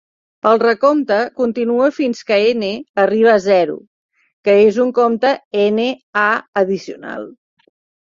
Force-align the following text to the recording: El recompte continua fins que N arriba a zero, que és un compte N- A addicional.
El 0.51 0.59
recompte 0.61 1.17
continua 1.41 1.89
fins 1.97 2.23
que 2.31 2.39
N 2.55 2.71
arriba 3.05 3.31
a 3.35 3.43
zero, 3.45 3.77
que 4.49 4.59
és 4.65 4.83
un 4.89 4.93
compte 5.03 5.37
N- 5.69 5.89
A 6.27 6.29
addicional. 6.67 7.35